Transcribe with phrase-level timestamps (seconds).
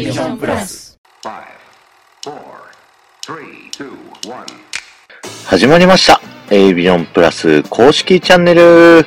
[0.00, 0.98] A ビジョンプラス
[5.44, 6.22] 始まりました。
[6.50, 9.04] A ビジョンプラス公式チャンネル。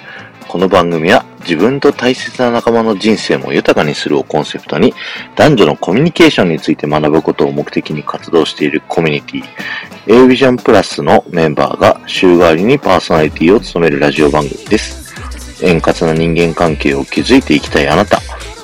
[0.48, 4.94] この番組は自分と大切な仲間の人生も豊かにするをコンセプトに
[5.36, 10.23] 男女のコミュニケーションについて学ぶことを目的に活動しているコミュニティ。
[10.25, 15.16] A ビジョンプラスのメンバーが週替わりにパーソナリティを務めるラジオ番組です。
[15.64, 18.20] 円滑な人間関係を築いていきたいあなた、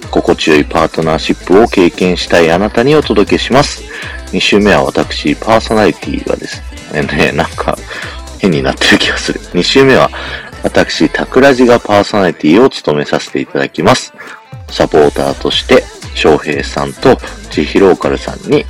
[0.09, 3.83] 心地よいパートナーシップを経験したいあなたにお届けします。
[4.31, 6.61] 2週目は私、パーソナリティがです
[6.93, 7.77] ね、なんか
[8.39, 9.39] 変になってる気がする。
[9.39, 10.09] 2週目は
[10.63, 14.13] 私、タクラジがパーソナリティを務めさせていただきます。
[14.69, 15.83] サポーターとして、
[16.15, 17.17] 翔平さんと
[17.51, 18.65] ジヒローカルさんに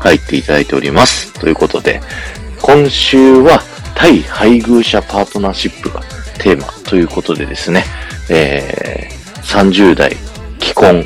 [0.00, 1.32] 入っていただいております。
[1.34, 2.00] ということで、
[2.60, 3.62] 今週は
[3.94, 6.00] 対配偶者パートナーシップが
[6.38, 7.84] テーマということでですね、
[8.30, 10.16] えー、30代
[10.62, 11.04] 既婚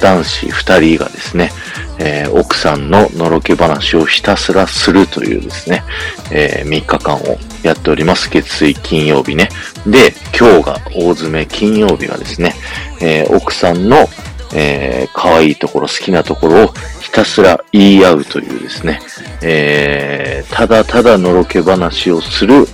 [0.00, 1.50] 男子2人がですね、
[1.98, 5.84] えー、奥さんののろけ話をひたすらするというですね、
[6.32, 8.28] えー、3日間をやっております。
[8.28, 9.48] 月水金曜日ね。
[9.86, 12.54] で、今日が大詰め金曜日はですね、
[13.00, 14.08] えー、奥さんの、
[14.54, 16.68] えー、可愛いところ、好きなところを
[17.00, 19.00] ひたすら言い合うというですね、
[19.40, 22.66] えー、ただただのろけ話をする、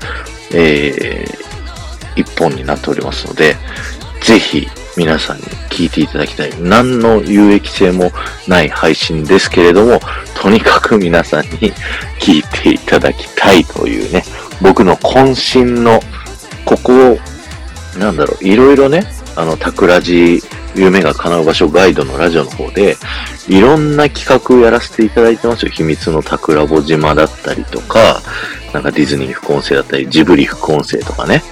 [0.54, 3.56] えー、一本になっておりますので、
[4.22, 4.66] ぜひ
[4.98, 6.50] 皆さんに聞いていただきたい。
[6.60, 8.10] 何の有益性も
[8.48, 10.00] ない配信ですけれども、
[10.34, 11.72] とにかく皆さんに
[12.18, 14.24] 聞いていただきたいというね、
[14.60, 16.00] 僕の渾身の、
[16.64, 17.18] ここを、
[17.96, 20.42] なんだろう、いろいろね、あの、タクラジ、
[20.74, 22.96] 夢が叶う場所ガイドのラジオの方で、
[23.46, 25.70] いろんな企画をやらせていただいてますよ。
[25.70, 28.20] 秘密のタクラボ島だったりとか、
[28.72, 31.44] なんかディズニー副音声だったり、ジブリ副音声とかね。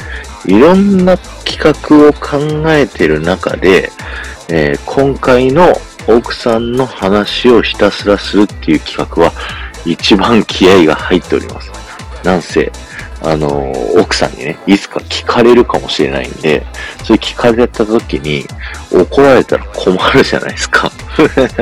[0.44, 2.38] いろんな企画を考
[2.72, 3.90] えてる中で、
[4.48, 5.72] えー、今回の
[6.08, 9.32] 奥さんの話をひたすらするっていう企画は
[9.84, 11.70] 一番気合が入っております。
[12.24, 12.70] なんせ、
[13.22, 16.64] あのー、奥さんにね、いつか聞かれるかもしれないんで、
[17.04, 18.44] それ聞かれた時に
[18.92, 20.92] 怒られたら困るじゃないですか。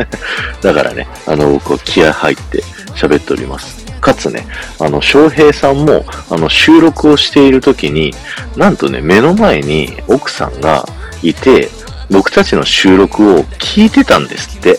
[0.60, 2.62] だからね、あの、僕は気合入って
[2.94, 3.83] 喋っております。
[4.04, 4.46] かつね、
[4.78, 8.12] あの、翔平さんも、あの、収録をしている時に、
[8.54, 10.84] なんとね、目の前に奥さんが
[11.22, 11.70] いて、
[12.10, 14.78] 僕たちの収録を聞いてたんですって。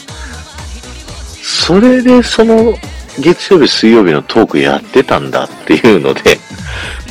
[1.42, 2.76] それで、その、
[3.20, 6.38] 月曜日、水曜日のトークやってたんだっていうので、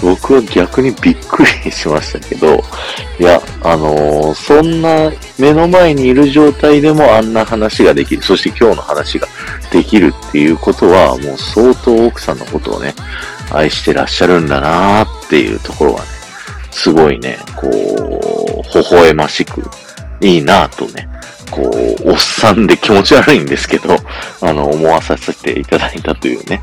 [0.03, 2.63] 僕は逆にびっくりしましたけど、
[3.19, 9.27] いや、あのー、そんな目の前にいる状態でもあんな話ができる、そして今日の話が
[9.71, 12.95] できるっていうことは、もう相当奥さんのことをね、
[13.51, 16.07] 愛してらっしゃるんだなーっていうところはね、
[16.71, 19.63] すごいね、こう、微笑ましく、
[20.21, 21.09] いいなぁとね、
[21.55, 21.71] こ
[22.05, 23.97] う、おっさんで気持ち悪いんですけど、
[24.43, 26.61] あの、思わさせていただいたというね、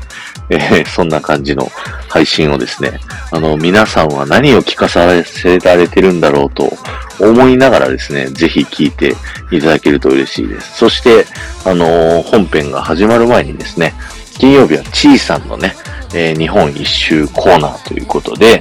[0.50, 1.70] えー、そんな感じの
[2.08, 3.00] 配信をですね、
[3.30, 6.76] あの、皆さんは何を聞かさせられてるんだろうと
[7.18, 9.16] 思いながらですね、ぜひ聞いて
[9.50, 10.76] いただけると嬉しいです。
[10.76, 11.26] そして、
[11.64, 13.94] あのー、本編が始まる前にですね、
[14.38, 15.74] 金曜日はちーさんのね、
[16.12, 18.60] えー、日本一周コーナーということで、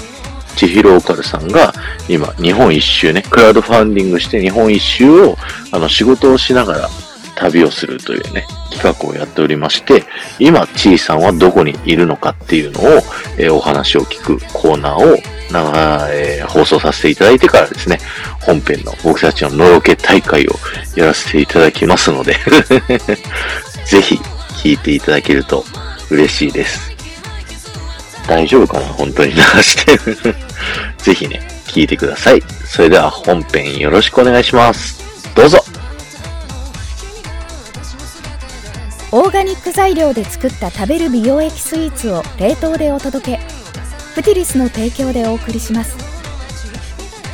[0.56, 1.74] 千尋オカルさんが
[2.08, 5.36] 今日本一周ね、クラウドファンディングして日本一周を
[5.72, 6.90] あの仕事をしながら
[7.36, 10.04] 旅をするというね、企画をやっておりまして、
[10.40, 12.84] 今、ちいさんはどこにいるのかっていうのを、
[13.38, 15.18] えー、お話を聞くコーナーを
[15.52, 18.00] な、えー、放送させていただいてからですね、
[18.42, 20.52] 本編の僕たちののろけ大会を
[20.96, 22.36] やらせていただきますので
[23.86, 24.16] ぜひ
[24.64, 25.66] 聞いていただけると
[26.10, 26.91] 嬉しいです。
[28.32, 29.34] 大丈夫かな本当に。
[29.34, 29.98] 流 して
[31.00, 32.42] ぜひね、聞いてください。
[32.66, 35.04] それでは本編よろしくお願いします。
[35.36, 35.66] どうぞ。
[39.12, 43.40] オーガニック材料で作った食べる美容液スイーツを冷凍でお届け。
[44.16, 45.98] プティリスの提供でお送りします。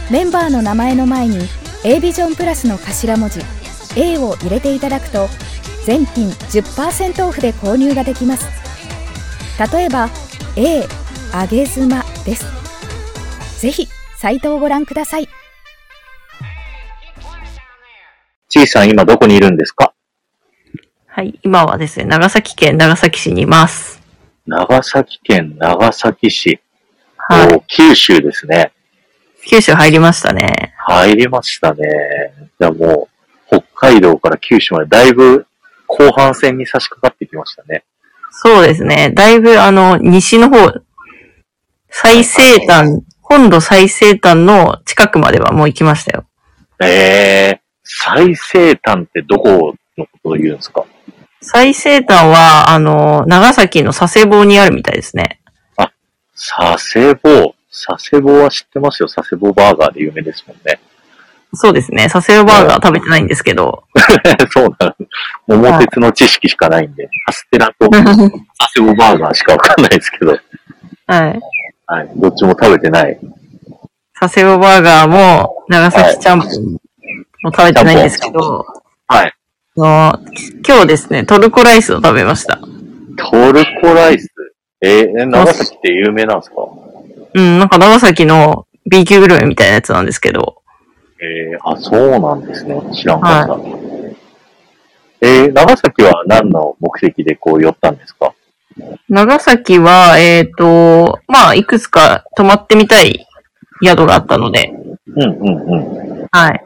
[0.09, 1.47] メンバーの名前の前に
[1.83, 3.41] A ビジョンプラスの頭文字
[3.95, 5.29] A を入れていただくと
[5.85, 8.47] 全品10%オフで購入ができます。
[9.71, 10.09] 例えば
[10.59, 10.87] A
[11.39, 12.45] 揚げ妻です
[13.61, 13.87] ぜひ
[14.17, 15.29] サイトをご覧ください
[18.49, 19.93] ちいさん今どこにいるんですか？
[21.05, 24.01] はい、今はですね、長崎県長崎市にいます。
[24.47, 26.59] 長崎県長崎市。
[27.17, 27.63] はい。
[27.67, 28.71] 九州ですね。
[29.47, 30.73] 九州入りましたね。
[30.77, 31.83] 入りましたね。
[32.59, 33.09] じゃあも
[33.51, 35.45] う、北海道から九州までだいぶ
[35.87, 37.83] 後半戦に差し掛かってきましたね。
[38.39, 39.11] そうですね。
[39.15, 40.57] だいぶあの、西の方、
[41.89, 46.25] 最西端、本土最西端の近くまではもう行きましたよ。
[46.79, 50.85] ええー、最西端ってどこのことを言うんですか？
[51.41, 55.41] 最西端は、あの、長崎の佐世保にあるみたいですね。
[56.35, 57.55] 佐世保。
[57.71, 59.09] 佐世保は知ってますよ。
[59.09, 60.79] 佐世保バーガーで有名ですもんね。
[61.53, 62.09] そうですね。
[62.09, 63.83] 佐世保バーガー食べてないんですけど。
[64.51, 64.95] そうな
[65.47, 65.59] の。
[65.59, 68.05] 桃鉄の知識しかないんで、カステラと佐
[68.75, 70.31] 世保バーガーしかわかんないですけど、
[71.07, 71.39] はい。
[71.87, 72.09] はい。
[72.15, 73.17] どっちも食べてない。
[74.19, 76.49] 佐世保バーガーも、長崎ちゃんぽん
[77.43, 78.65] も食べてないんですけど、
[79.07, 79.33] はい。
[79.77, 80.19] あの
[80.67, 82.59] 今日ですね、トルコライスを食べました。
[83.17, 84.27] トルコライス？
[84.81, 86.55] えー、長崎って有名なんですか？
[87.33, 90.56] うん、なんか長崎の B 級グルメみたいなやつなんですけど、
[91.19, 92.81] えー、あ、そうなんですね。
[92.93, 93.55] 知らんかった。
[95.21, 98.33] えー、長崎は何の目的でこう寄ったんですか？
[99.09, 103.25] 長崎は、えっ、と、まあ、いくつか泊まってみたい
[103.83, 104.71] 宿があったので、
[105.07, 106.27] うんうんうん。
[106.31, 106.63] はい。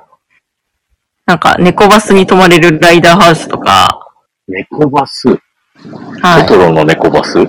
[1.25, 4.11] なんか、猫バスに泊まれるライダーハウスとか、
[4.49, 5.29] 猫バス？
[5.29, 6.45] はい。
[6.45, 7.37] トトロの猫バス？
[7.37, 7.45] は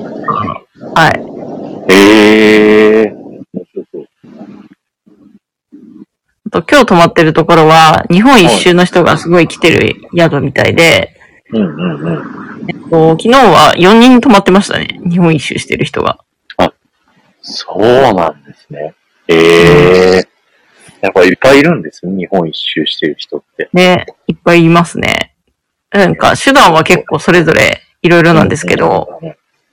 [1.11, 1.93] い。
[1.93, 3.13] えー。
[3.15, 4.62] 面白そうあ
[6.53, 11.17] と今日泊まってるところは、日本一周の人がすごい来てる宿みたいで、
[11.51, 12.67] うんうんうん。
[12.69, 15.01] えっと、昨日は4人泊まってましたね。
[15.09, 16.19] 日本一周してる人が。
[17.43, 17.81] そう
[18.15, 18.95] なんですね。
[19.29, 20.29] ええ
[21.01, 22.17] やっぱいっぱいいるんですね。
[22.17, 23.69] 日本一周してる人って。
[23.73, 25.35] ね、いっぱいいますね。
[25.91, 29.21] なんか、手段は結構それぞれいろいろなんですけど、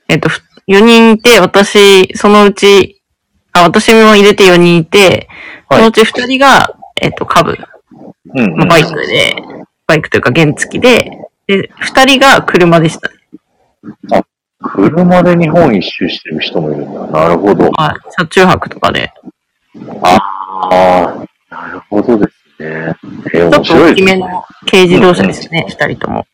[0.07, 2.98] えっと、ふ4人いて、私、そのうち、
[3.53, 5.27] あ、私も入れて4人いて、
[5.67, 7.55] はいそのうち2人が、えっと、株、
[8.33, 8.57] うん、うん。
[8.57, 9.35] まあバイクで、
[9.85, 11.11] バイクというか原付で、
[11.47, 14.23] で、2人が車でしたね。
[14.61, 17.07] 車で日本一周してる人もいるんだ。
[17.07, 17.69] なるほど。
[17.71, 18.11] はい。
[18.11, 19.11] 車中泊とかで。
[20.03, 20.19] あ
[20.71, 22.25] あ、なるほどで
[22.57, 22.93] すね。
[23.33, 24.13] えー、面ちょっと大白いですね。
[24.13, 26.25] きめの軽自動車ですね、2人とも。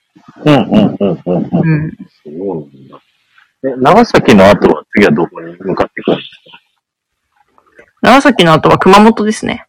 [0.44, 1.60] うんうんうんうんうん。
[1.60, 1.98] うん。
[2.24, 3.00] そうなんだ。
[3.64, 6.25] え、長崎の後は次はどこに向かっていくんです
[8.06, 9.66] 長崎の後は熊本ですね。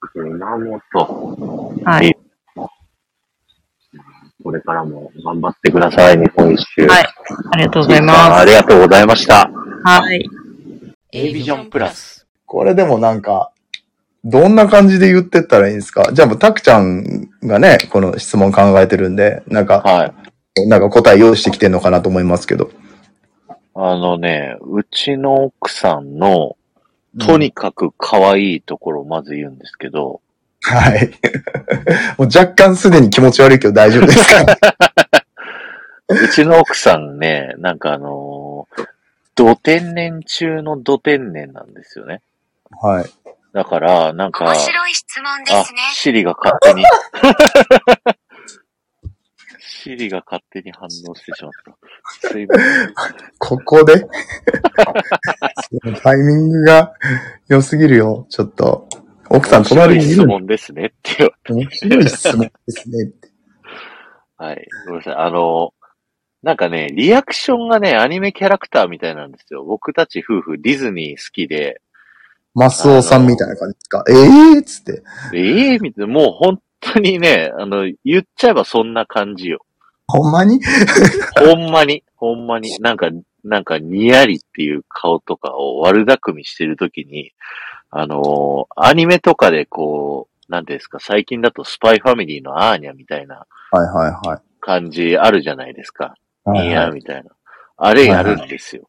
[0.00, 1.82] か熊本。
[1.82, 2.14] はい。
[4.44, 6.86] これからも頑張ってください、日本一周。
[6.86, 7.06] はい。
[7.52, 9.50] ありがとうございあまりがとうございました。
[9.50, 9.88] す。
[9.88, 10.28] はい。
[11.12, 12.26] A ビジョンプラス。
[12.44, 13.50] これでもなんか、
[14.24, 16.10] どんな感じで言ってったらいいんですか？
[16.12, 20.12] じゃあもう、たくちゃんがね、この質問考えてるんで、なんか、は
[20.58, 20.68] い。
[20.68, 22.70] なんか答え用意してきてんのかなと思いますけど。
[23.74, 26.57] あのね、うちの奥さんの、
[27.18, 30.20] とにかく可愛いところをまず言うんですけど、
[30.62, 31.10] はい。
[32.18, 34.56] もう若干すでに気持ち悪いけど大丈夫ですか？
[36.08, 38.86] うちの奥さんね、なんかあのー、
[39.34, 42.22] 土天然中の土天然なんですよね。
[42.80, 43.10] はい。
[43.52, 46.84] だから、なんか、面白い質問であすね。、シリが勝手に、
[49.68, 51.52] シリが勝手に反応してしまっ
[52.22, 52.28] た。
[52.28, 52.94] すいません。
[53.38, 54.04] ここで？
[56.02, 56.92] タイミングが
[57.48, 58.26] 良すぎるよ。
[58.30, 58.88] ちょっと。
[59.30, 63.28] 奥さん隣に い質るの問ですねって面白い質問ですねって。
[64.38, 64.66] はい。
[64.86, 65.14] ごめんなさい。
[65.16, 65.74] あの、
[66.42, 69.64] なんかね、リアクションがね、アニメキャラクターみたいなんですよ。
[69.64, 71.82] 僕たち夫婦ディズニー好きで、
[72.54, 74.04] マスオさんみたいな感じですか？
[74.08, 75.02] ええー、っつって。
[75.34, 79.64] ええみたいな、もう本当にね、あの、言っちゃえばそんな感じよ。
[80.06, 80.60] ほんまに？
[81.40, 83.10] ほんまに、ほんまに、なんか、
[83.44, 87.32] なんか、にやりっていう顔とかを悪巧みしてるときに、
[87.90, 94.40] あのーアニメとかでこう、なんですか、最近だとスパイファミリーのアーニャみたいなはいはいはい。
[94.60, 96.14] 感じあるじゃないですか。
[96.44, 97.30] はいニヤはいみたいな。
[97.76, 98.88] あれやるんですよ。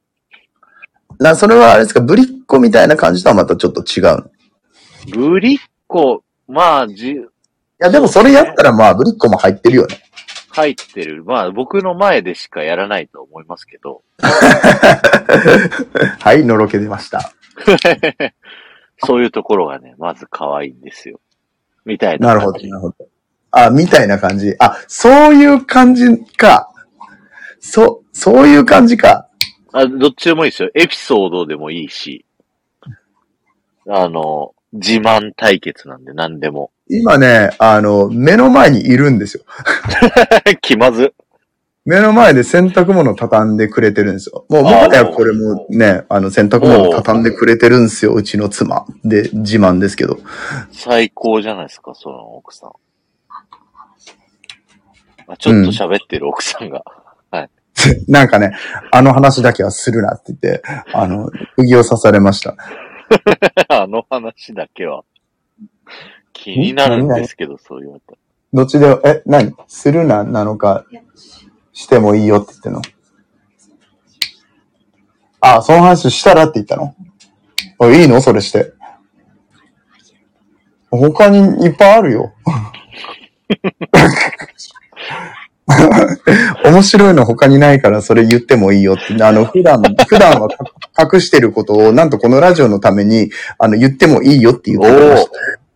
[1.19, 4.31] な、それはあれですか、ぶりっ子みたいな感じとはまたちょっと違うの？
[5.05, 7.15] いぶりっ子、まあ、じ、
[7.79, 10.03] や、でもそれやったらまあ、ぶりっ子も入ってるよね。
[10.50, 11.24] 入ってる。
[11.24, 14.03] まあ、僕の前でしかやらないと思いますけど。
[16.19, 17.31] はい、のろけ出ました。
[19.05, 21.21] そういうところがね、まず可愛いんですよ。
[21.86, 22.27] みたいな。
[22.27, 22.95] なるほど、なるほど。
[23.51, 24.53] あ、みたいな感じ。
[24.59, 26.05] あ、そういう感じ
[26.36, 26.69] か。
[27.59, 29.29] そ、そういう感じか。
[29.71, 30.69] あ、どっちでもいいですよ。
[30.75, 32.25] エピソードでもいいし。
[33.88, 36.71] あの、自慢対決なんで何でも。
[36.89, 39.43] 今ね、あの、目の前にいるんですよ。
[40.62, 41.13] 気まず。
[41.86, 44.46] 目の前で洗濯物畳んでくれてるんですよ。
[44.50, 48.13] もう、もはやこれもね、あの、洗濯物畳んでくれてるんですよ。
[48.13, 48.86] うちの妻。
[49.03, 50.17] で、自慢ですけど。
[50.72, 52.72] 最高じゃないですか、その奥さん。
[55.27, 56.84] あちょっと喋ってる奥さんが。
[58.08, 58.51] なんかね、
[58.91, 62.55] あの話だけはするなって言って、あの、釘を刺されました。
[63.69, 65.03] あの話だけは。
[66.43, 68.17] 気になるんですけど、そう言われたら。
[68.53, 69.53] どっちで、え、何？
[69.67, 70.86] するな、なのか。
[71.74, 72.81] してもいいよって言ってんの？
[75.41, 76.96] あ、その話したらって言ったの？
[77.79, 78.22] あいいの？
[78.22, 78.74] それして。
[80.89, 82.34] 他にいっぱいあるよ。
[86.65, 89.24] 面白いの他にないからそれ言ってもいいよって。
[89.24, 90.48] あの、普段、普段は
[90.98, 93.29] 隠してることを、なんとこのラジオのために、
[93.60, 95.27] あの、言ってもいいよって言ってまし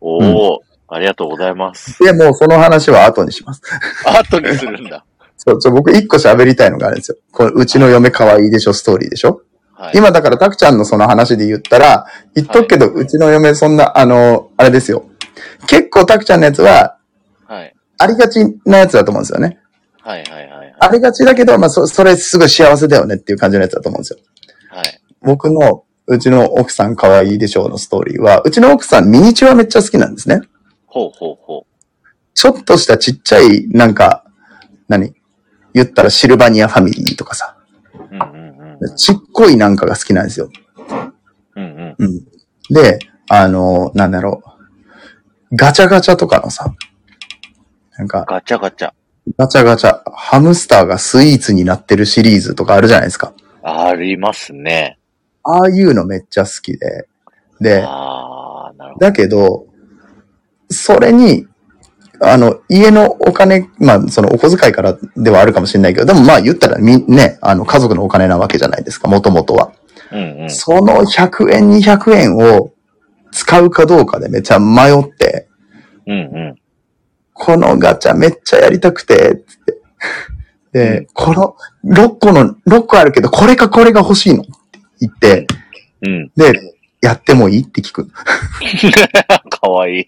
[0.03, 0.35] た。
[0.35, 2.03] おー、ありがとうございます。
[2.03, 3.61] で、もうその話は後にします。
[4.05, 5.05] 後にするんだ。
[5.37, 7.17] そう、ちょ僕一個喋りたいのがあるんですよ。
[7.31, 9.41] これ、うちの嫁可愛いでしょストーリーでしょ
[9.73, 9.91] はい。
[9.95, 12.05] 今だから、たくちゃんのその話で言ったら、
[12.35, 15.05] 言っとくけど、うちの嫁そんな、あの、あれですよ。
[15.67, 16.97] 結構たくちゃんのやつは、
[17.47, 17.75] はい。
[17.97, 19.59] ありがちなやつだと思うんですよね。
[20.01, 20.75] はいはいはいはい。
[20.79, 24.19] ありがちだけど、まあ、そ、それすごい幸せだよねっていう感じのやつだと思うんですよ。
[24.69, 25.01] はい。
[25.21, 30.41] 僕の、うちの奥さん可愛いでしょうのストーリーは、うちの奥さんミニチュアめっちゃ好きなんですね。
[30.85, 31.65] ほうほうほ
[32.33, 34.25] ちょっとしたちっちゃい、なんか、
[34.87, 35.13] 何？
[35.73, 37.57] 言ったらシルバニアファミリーとかさ、
[37.93, 37.97] う。
[37.97, 38.95] うんうんうん。
[38.95, 40.49] ちっこいなんかが好きなんですよ。
[41.55, 41.95] うんうん。
[41.97, 42.23] うん。
[42.69, 44.43] で、あの、なんだろ
[45.51, 45.55] う。
[45.55, 46.73] ガチャガチャとかのさ、
[47.97, 48.91] なんか、ガチャガチャ。
[49.37, 53.33] ガチャガチャ、ハムスターがスイーツになってるシリーズとかあるじゃないですか。
[53.63, 54.99] ありますね。
[55.43, 57.07] ああいうのめっちゃ好きで。
[57.59, 57.85] で。
[58.99, 59.65] だけど、
[60.69, 61.47] それに、
[62.21, 69.73] あの、家のお金、まあ、そのお小遣いからではあるかもしれないけど、でもまあ言ったらみ、ね、あの、家族のお金なわけじゃないですか、もともとは。
[70.11, 70.49] うんうん。
[70.49, 72.71] その100円、200円を
[73.31, 75.49] 使うかどうかでめっちゃ迷って、
[76.07, 76.19] うんう
[76.51, 76.55] ん。
[77.33, 79.81] このガチャめっちゃやりたくて、つって。
[80.71, 84.45] で、この6個の、6個あるけど、これかこれが欲しいのっ
[85.09, 85.47] て言って、
[86.01, 86.31] うん。
[86.35, 87.63] で、やってもいい？
[87.63, 88.09] って聞く。
[89.49, 90.07] かわいい。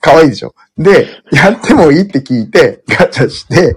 [0.00, 0.54] かわいいでしょ？
[0.76, 3.76] で、やってもいいって聞いて、ガチャして、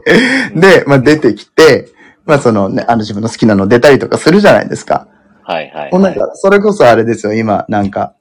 [0.55, 1.89] で、まあ出てきて、
[2.25, 5.07] まあそのね、あの自分の好きなの出たりとかするじゃないですか。
[5.43, 6.11] はいはい、はい。
[6.11, 8.13] んか、それこそあれですよ、今、なんか、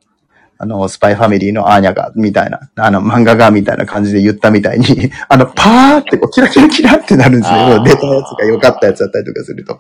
[0.59, 7.83] あの、スパイファミリーのアーニャが、みたいな、あの、漫画が、みたいな感じで言ったみたいに、 あの、パーってこう、キラキラキラってなるんですよ。
[7.83, 9.79] 出たやつが良かったやつだったりとかすると。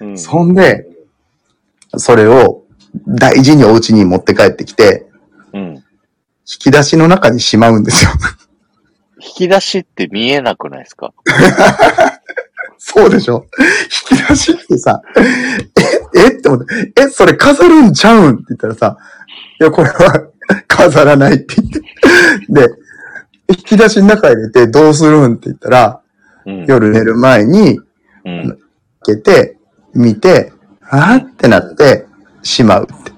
[0.00, 0.86] うんそんで、
[1.96, 2.64] それを
[3.06, 5.06] 大事にお家に持って帰ってきて、
[5.52, 5.74] うん。
[5.74, 5.82] 引
[6.58, 8.10] き出しの中にしまうんですよ。
[9.20, 11.12] 引き出しって見えなくないですか？
[12.78, 13.46] そうでしょ？
[14.10, 15.02] 引き出しってさ、
[16.14, 18.96] え、えって思って、え、それ飾るんちゃうんって言ったらさ、
[19.60, 20.28] いや、これは
[20.68, 21.80] 飾らないって言って。
[22.68, 22.74] で、
[23.48, 26.00] 引き出しの中入れてどうするんって言ったら、
[26.44, 26.64] うん。
[26.66, 27.80] 夜寝る前に
[28.24, 28.58] うん。
[29.04, 29.56] 開けて、
[29.94, 30.52] 見て、
[30.90, 32.06] あーってなって、
[32.42, 33.12] しまうって。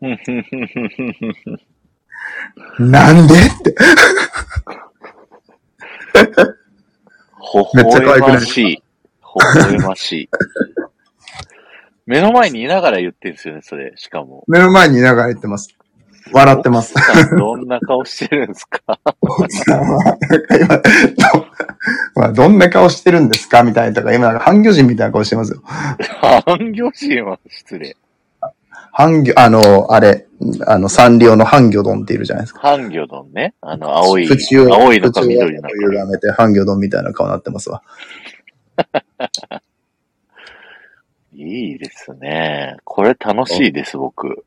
[2.78, 3.34] なんで？
[3.34, 3.74] って。
[7.32, 8.34] ほめっちゃ可くない？
[8.34, 8.82] ましい。
[9.20, 10.28] ほほえましい。
[12.06, 13.92] 目の前にいながら言ってんすよね、それ。
[13.96, 14.44] しかも。
[14.48, 15.77] 目の前にいながら言ってます。
[16.32, 16.94] 笑ってます。
[17.36, 18.98] どんな顔してるんですか？
[22.34, 25.62] どんな顔してるんですかみたいなとか、今なんか半魚人みたいな顔してますよ。
[25.64, 27.96] 半魚人は失礼。
[28.92, 30.26] 半魚、あの、あれ、
[30.66, 32.60] あの、サンリオの半魚丼っているじゃないですか。
[32.60, 33.54] 半魚丼ね。
[33.60, 35.68] あの、青い、青いのか緑のか。
[35.68, 37.82] 歪めて半魚丼みたいな顔になってますわ。
[41.34, 42.76] いいですね。
[42.84, 44.44] これ楽しいです、僕。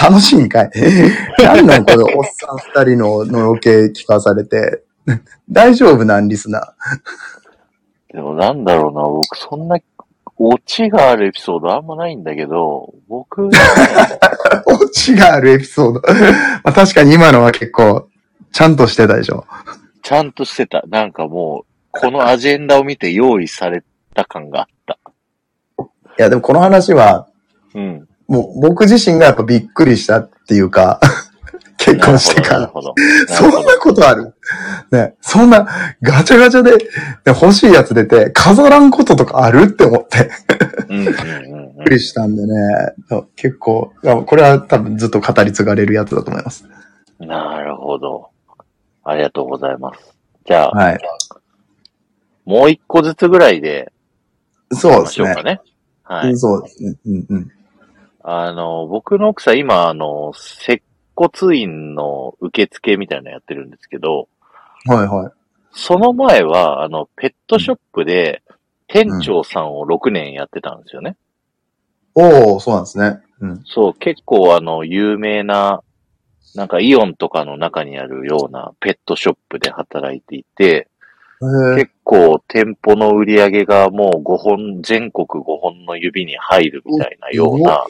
[0.00, 0.70] 楽しいんかい？
[1.42, 4.82] なんなんこれ、おっさん二人ののろけ聞かされて。
[5.50, 6.74] 大丈夫なんリスナ
[8.12, 9.78] でもなんだろうな、僕そんな
[10.36, 14.62] オチがあるエピソードあんまないんだけど、僕、ね、ー。
[14.66, 16.00] オチがあるエピソード。
[16.62, 18.08] まあ、確かに今のは結構、
[18.52, 19.44] ちゃんとしてたでしょ。
[20.02, 20.82] ちゃんとしてた。
[20.88, 23.82] なんかもう、このアジェンダを見て用意され
[24.14, 24.98] た感があった。
[25.82, 27.26] いや、でもこの話は、
[27.74, 28.07] うん。
[28.28, 31.00] もう僕自身がやっぱびっくりしたっていうか、
[31.78, 32.72] 結婚してから。
[33.28, 34.34] そんなことある？
[34.90, 35.66] ね、そんな
[36.02, 36.86] ガチャガチャでで
[37.26, 40.30] 欲しいやつ出て飾らんこととかあるって思って
[40.88, 42.52] びっうんうんうんうんくりしたんでね、
[43.36, 43.92] 結構、
[44.26, 46.66] これは多分ずっと語り継がれるやつだと思います。
[47.18, 48.30] なるほど。
[49.04, 50.14] ありがとうございます。
[50.44, 50.98] じゃあ、はい。
[52.44, 53.92] もう一個ずつぐらいで、
[54.72, 55.42] そうですねしょうか。
[55.42, 55.60] ね。
[56.02, 56.36] はい。
[56.36, 56.94] そうですね。
[57.06, 57.52] うんうん。
[58.30, 60.82] あの、僕の奥さん、今、あの、接
[61.16, 64.28] 骨院の受付みたいなのやってるんですけど、
[64.84, 65.32] はいはい。
[65.72, 68.42] その前は、あの、ペットショップで、
[68.86, 71.16] 店長さんを6年やってたんですよね。
[72.14, 73.20] おおそうなんですね。
[73.40, 73.62] うん。
[73.64, 75.82] そう、結構あの、有名な、
[76.54, 81.76] なんかイオンとかの中にあるようなペットショップで働いていて、へえ。
[81.76, 87.86] 結構店舗の売り上げがもう5本、全国5本の指に入るみたいなような、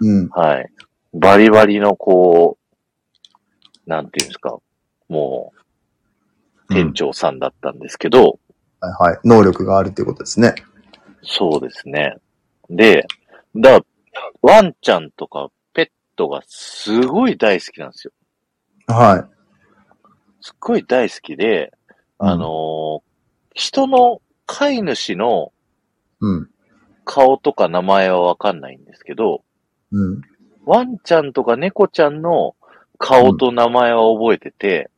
[0.00, 0.28] うん。
[0.28, 0.70] はい。
[1.14, 4.58] バリバリのこう、なんていうんですか、
[5.08, 5.52] も
[6.68, 8.38] う、店長さんだったんですけど、
[8.80, 9.18] はいはい。
[9.24, 10.54] 能力があるっていうことですね。
[11.22, 12.16] そうですね。
[12.68, 13.06] で、
[13.54, 13.80] だ
[14.42, 18.12] ワンちゃんとかペットがすごい大好きなんですよ。
[18.88, 19.28] は
[20.40, 21.72] すっごい大好きで、
[22.18, 23.06] うんあのー
[23.58, 25.50] 人の飼い主の
[26.20, 26.26] い。
[26.26, 26.50] うん。
[27.06, 29.45] 顔とか名前はわかんないんですけど、
[29.96, 30.20] うん。
[30.66, 32.54] ワンちゃんとか猫ちゃんの
[32.98, 34.90] 顔と名前は覚えてて、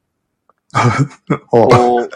[1.51, 2.09] おこ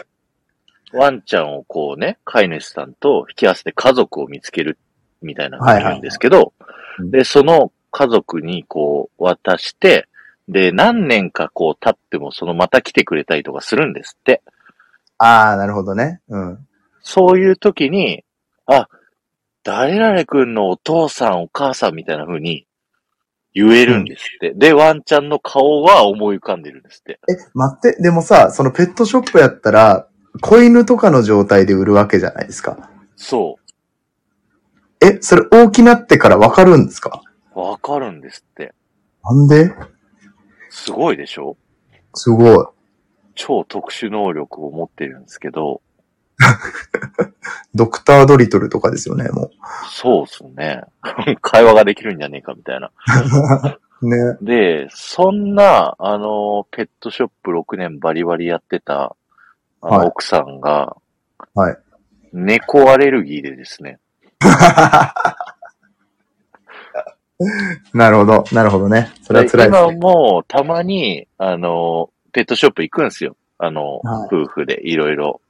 [0.93, 4.77] う、ワンちゃんをこうね、飼い主さんと引き合わせて家族を見つける
[5.21, 6.53] みたいなのがいるんですけど、
[6.99, 10.07] で、その家族にこう渡して、
[10.47, 14.41] で、何年かこう経ってもそのまた来てくれたりとかするんですって。
[15.17, 16.21] ああ、なるほどね。
[16.27, 16.67] うん。
[17.01, 18.23] そういう時に、
[18.65, 18.89] あ、
[19.63, 22.65] 誰々くんのお父さんお母さんみたいな風に
[23.53, 24.53] 言えるんですって。
[24.55, 27.19] で、ワンちゃんの顔は思い浮かんでるんですって。
[27.29, 30.07] え、待って、でもさ、そのペットショップやったら、
[30.41, 32.89] 子犬とかの状態で売るわけじゃないですか。
[33.15, 33.57] そ
[35.01, 37.21] え、それ大きなってからわかるんですか？
[37.55, 37.59] う。
[37.59, 38.73] わかるんですって。
[39.23, 39.71] なんで？
[40.69, 41.57] すごいでしょ？
[42.15, 42.65] すごい。
[43.35, 45.81] 超特殊能力を持ってるんですけど、
[47.75, 49.51] ドクタードリトルとかですよね、も
[49.89, 50.83] そうっすね。
[51.41, 52.91] 会話ができるんじゃねえかみたいな。
[54.01, 54.05] う。
[54.05, 54.37] ね。
[54.41, 59.15] で、そんな、あの、ペットショップ6年バリバリやってた、
[59.81, 60.95] あの、はい奥さんが、
[61.55, 61.77] はい。
[62.31, 63.99] 猫アレルギーでですね、
[67.93, 69.11] なるほど、なるほどね。
[69.21, 69.97] それは辛いです今ね。
[69.97, 73.35] もたまに、あの、ペットショップ行くんですよ。
[73.57, 75.41] あの、はい夫婦でいろいろ。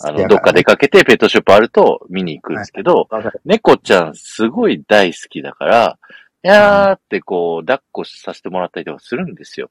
[0.00, 5.98] あの、どっか出かけてペットショップあると見に行くんですけど、わかる猫ちゃんすごい大好きだから、
[6.44, 9.70] いやーってこう、抱っこさせてもらったりとかするんですよ。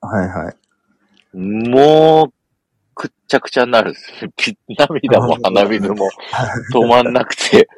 [0.00, 1.36] はいはい。
[1.36, 2.32] もう、
[2.94, 4.30] くっちゃくちゃになるんですよ。
[4.36, 6.08] ぴ涙も鼻水も
[6.72, 7.68] 止まんなくて、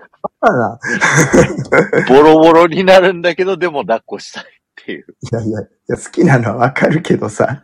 [2.08, 5.06] ボロボロになるんだけど、でも抱っこしたいっていう。
[5.20, 7.62] いやいや、いや好きなのはわかるけどさ、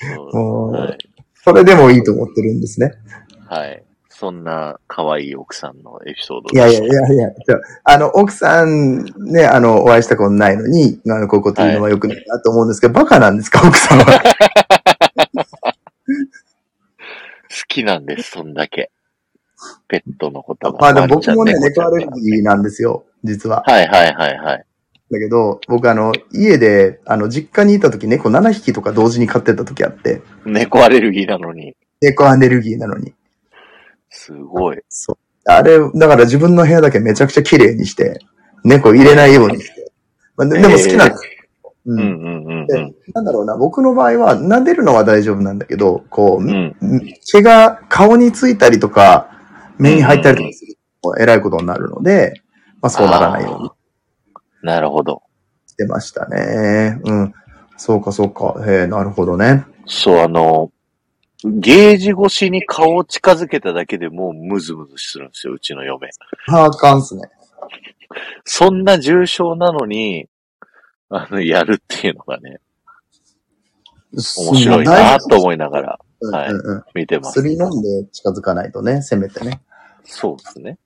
[0.00, 1.11] そうもう、はい。
[1.44, 2.92] それでもいいと思ってるんですね。
[3.46, 3.82] はい。
[4.08, 7.28] そんな可愛い奥さんのエピソードいやいやいやいや、
[7.82, 14.04] ああの、奥さんね、あの、お会いしたことないのに、あの、こういうこと言うのは良くないなと思うんですけど、バカなんですか、奥さんは？
[14.04, 14.22] 好
[17.66, 18.92] きなんです、そんだけ。
[19.88, 20.78] ペットのことが。
[20.78, 23.64] まあでも僕もね、猫アレルギーなんですよ、実は。
[23.66, 24.64] はいはいはいはい。
[25.12, 31.76] だけど、僕あの、家で、あの、実家にいた時猫7匹とか同時に飼ってた時あって、猫アレルギーなのに。
[32.00, 33.12] 猫アレルギーなのに。
[34.08, 34.78] すごい。
[34.88, 35.16] そう。
[35.44, 38.20] あれ、だから自分の部屋だけめちゃくちゃ綺麗にして、
[38.64, 39.92] 猫入れないようにして。
[40.34, 41.22] まあ、ででも好きなんです。
[41.84, 41.94] う。
[41.94, 42.94] うんんうんうんうん。
[43.12, 46.74] なんだろうな、僕の場合は、撫でるのは大丈夫なんだけど、こう、うん。
[47.30, 49.28] 毛が顔についたりとか、
[49.78, 52.40] 目に入ったりとかすると、えらいことになるので、
[52.80, 53.70] まあそうならないように
[54.62, 55.22] なるほど。
[55.66, 57.00] してましたね。
[57.04, 57.34] うん。
[57.76, 58.62] そうかそうか。
[58.66, 59.64] へえ、なるほどね。
[59.86, 60.70] そう、あの、
[61.44, 66.10] ゲージ越しに顔を近づけただけでもうムズムズするんですよ、うちの嫁。
[66.48, 67.22] あかんっすね。
[68.44, 70.28] そんな重症なのに、
[71.08, 72.60] あの、やるっていうのがね、
[74.12, 76.84] 面白いなと思いながらうんはいうんうん。
[76.94, 77.40] 見てます。
[77.40, 79.60] 薬飲んで近づかないとね、せめてね。
[80.04, 80.78] そうですね。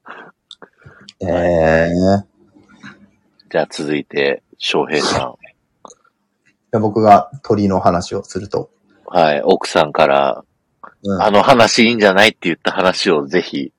[1.20, 2.35] ええ
[3.50, 5.34] じゃあ続いて、翔平さん。
[5.38, 8.70] じゃあ僕が鳥の話をすると。
[9.06, 9.42] はい。
[9.42, 10.42] 奥さんから、
[11.02, 13.72] うんあの話いいんじゃないって言った話をぜひ。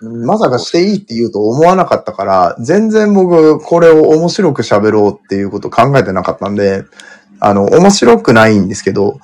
[0.00, 6.84] まさかしていいって言うと思わなかったから、全然僕、これを面白く喋ろうっていうこと考えてなかったんで、
[7.38, 9.20] あの、面白くないんですけど、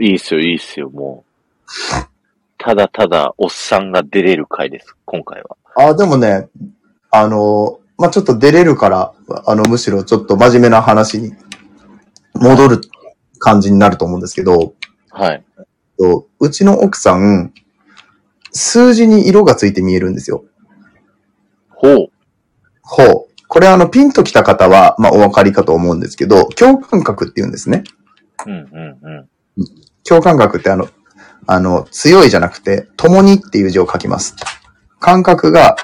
[0.00, 1.66] いいっすよ、いいっすよ、もう。
[2.58, 5.56] ただただ、おっさんが出れる回です、今回は。
[5.74, 6.48] あ、でもね、
[7.10, 9.12] あの、まあ、ちょっと出れるから、
[9.46, 11.32] あの、むしろちょっと真面目な話に
[12.34, 12.80] 戻る
[13.38, 14.74] 感じになると思うんですけど、
[15.10, 15.44] はい。
[15.98, 17.52] とうちの奥さん、
[18.52, 20.44] 数字に色がついて見えるんですよ。
[21.70, 22.08] ほう。
[22.82, 23.26] ほう。
[23.48, 27.84] これあの、ピンときた方は、まあ、お分かりかと思うんですけど、共感覚って言うんですね。
[28.46, 29.28] うん、うん、うん。
[30.04, 30.88] 共感覚ってあの、
[31.46, 34.34] あの、強いじゃなくて、共にっていう字を書きます。
[35.00, 35.76] 感覚が、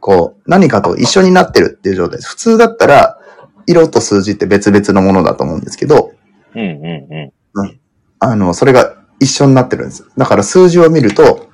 [0.00, 2.28] こう、何かと一緒になってるっていう状態です。
[2.30, 3.18] 普通だったら、
[3.66, 6.12] 色と数字って別々のものだと思うんですけど、
[6.54, 7.80] うん、うん、う
[8.18, 10.08] あの、それが一緒になってるんです。
[10.16, 11.48] だから数字を見ると、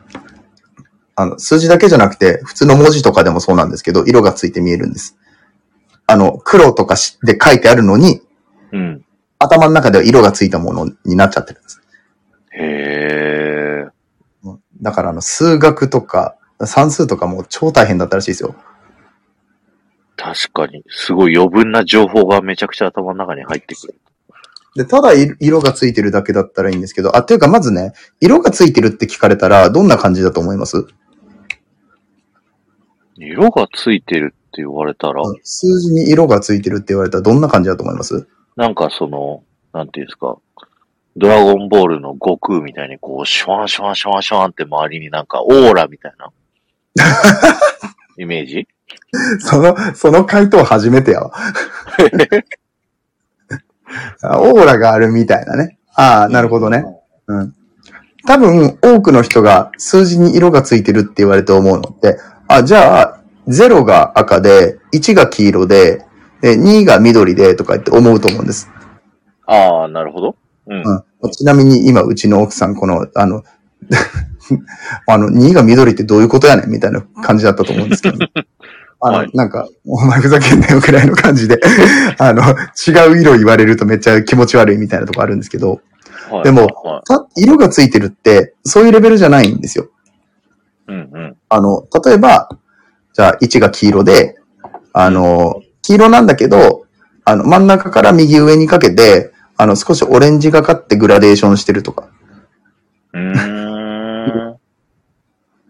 [1.17, 5.17] あの、数字だけじゃなくて、普通の文字とかでもそうなんですけど、色がついて見えるんです。
[6.07, 8.21] あの、黒とかしで書いてあるのに、
[8.73, 9.05] うん。
[9.39, 11.83] 頭の中では色がついたものになっちゃってるんです。
[12.53, 13.87] へえ。
[14.81, 18.55] だからあの、数学とか、算数とかも超大変だったらしいですよ。
[20.17, 20.83] 確かに。
[20.89, 23.95] すごい余分な情報がめちゃくちゃ頭の中に入ってくる。
[24.75, 30.87] で、ただい色がついてるだけだったらいいんですけど、あ、というかまずね、色がついてるって聞かれたら、どんな感じだと思います？
[33.17, 38.29] 色がついてるって言われたら、数字に色がついてるって言われたらどんな感じだと思います？
[38.57, 39.43] なんかその、
[39.73, 40.37] なんていうんですか、
[41.17, 46.31] ドラゴンボールの悟空みたいにこう、シュワンシュワンシュワンシュワンって周りになんかオーラみたいな
[48.19, 48.67] イメージ？
[49.41, 51.33] その、その回答初めてやわ。
[54.23, 55.79] あオーラがあるみたいなね。
[55.95, 56.85] ああ、なるほどね。
[57.29, 57.55] うん。
[58.27, 66.05] 多分、多くの人が数字に色がついてるって言われて思うのって、あ、じゃあ、0が赤で、1が黄色で、
[66.41, 68.69] で2が緑でとか言って思うと思うんです。
[69.47, 70.37] ああ、なるほど。
[70.67, 70.83] うん。
[71.23, 71.31] うん。
[71.31, 73.45] ちなみに今、うちの奥さん、この、あの、
[75.07, 78.19] あの、2が緑ってどういうことやねんみたいな感じだったと思うんですけど、
[79.01, 81.61] あの、はいなんか、お前ふざけんなよくらいの感じで、
[82.19, 85.81] あの、違う色言われるとめっちゃ気持ち悪いみたいなとこあるんですけど、
[86.31, 89.85] はいでもはた色がついてるって、そういうレベルじゃないんですよ。
[90.89, 91.37] い、うんうん。
[91.49, 92.49] あの、例えば、
[93.13, 94.37] じゃあ1が黄色で、
[94.93, 96.87] あの、黄色なんだけど、
[97.25, 102.09] あの、真ん中から右上にかけて、あの、少しオレンジがかってグラデーションしてるとか。
[103.13, 103.76] うーん。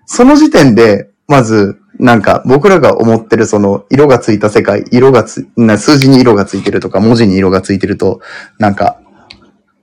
[0.07, 8.21] その時点で、まず、なんか、僕らが思ってるその、色がついた世界、色がつ、な数字に色がついてるとか、文字に色がついてると、
[8.59, 9.01] なんか、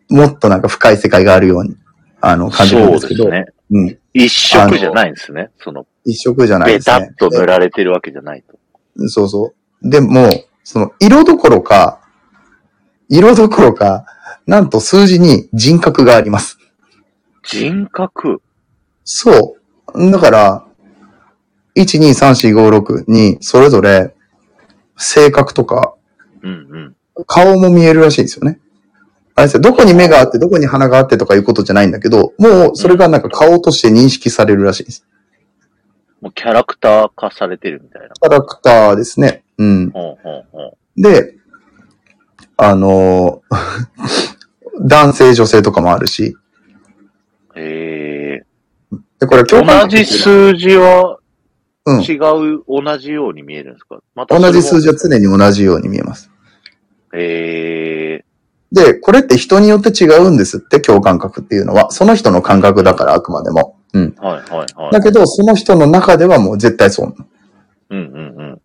[0.09, 1.75] もっとなんか深い世界があるように、
[2.21, 3.45] あの、感じるんそうですけど、ですね。
[3.71, 3.97] うん。
[4.13, 5.49] 一色じゃないんですね。
[5.57, 7.07] その、一色じゃないベですね。
[7.17, 8.57] タっと塗られてるわけじゃないと。
[9.09, 9.89] そうそう。
[9.89, 10.29] でも、
[10.63, 11.99] その、色どころか、
[13.09, 14.05] 色どころか、
[14.45, 16.57] なんと数字に人格があります。
[17.43, 18.41] 人格？
[19.03, 19.62] そう。
[19.95, 20.65] だから、
[21.75, 24.13] 1、2、3、4、5、6に、それぞれ、
[24.97, 25.95] 性格とか、
[26.41, 27.23] うんうん。
[27.25, 28.59] 顔も見えるらしいんですよね。
[29.35, 35.05] あれですよ、どこに目があって、どこに鼻があってとかいうことじゃないんだけど、もう、それがなんか顔として認識されるらしいです。
[36.21, 38.09] もうキャラクター化されてるみたいな。
[38.09, 39.43] キャラクターですね。
[39.57, 39.89] うん。
[39.91, 41.01] ほうほうほう。
[41.01, 41.35] で、
[42.57, 43.57] あのー
[44.85, 46.35] 男性、女性とかもあるし、
[47.55, 47.92] え
[49.23, 51.19] で、これー、共感同じ数字は
[51.85, 53.99] うん違う、同じように見えるんですか？
[54.15, 54.99] また同じ数字はは。
[55.01, 56.29] 常に同じように見えます。
[57.13, 58.23] え
[58.71, 61.91] で、これって人によって違うんですって、共感覚っていうのは。
[61.91, 63.77] その人の感覚だから、あくまでも。
[63.93, 64.15] うん。
[64.17, 64.91] ー、はいはいはい。
[64.91, 67.25] だけど、その人の中ではもう絶対そうなの。
[67.91, 68.01] うんう
[68.43, 68.61] ん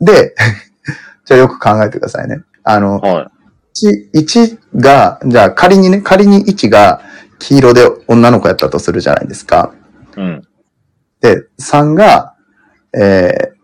[0.00, 0.34] で、
[1.26, 2.40] じゃあよく考えてくださいね。
[2.64, 3.30] あのうん。、は
[3.76, 7.02] 1、1が、じゃあ仮にね、仮に1が
[7.40, 9.74] 黄色で女の子やったとするじゃないですか。
[10.16, 10.20] い。
[10.20, 10.42] うん。
[11.20, 12.36] で、3が、
[12.94, 13.60] えー、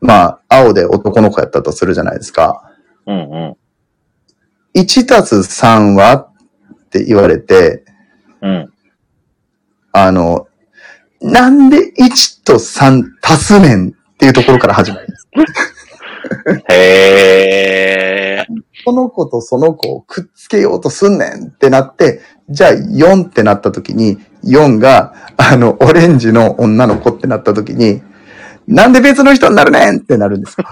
[0.00, 2.70] まあ、青で男の子やったとするじゃないですか。
[3.06, 3.56] うんう
[4.74, 4.80] ん。
[4.80, 7.84] 1たす3はって言われて、
[8.42, 8.72] うん。
[9.92, 10.48] あの、
[11.20, 15.28] なんで1と3足すねんっていうところから始まるんです。
[16.70, 18.54] へー。
[18.84, 28.02] その子とその子をくっつけようとすんねんってなって、じゃあ4ってなった時に、4が、あの、オレンジの女の子ってなった時に、
[28.66, 30.64] なんで別の人になるねんってなるんですか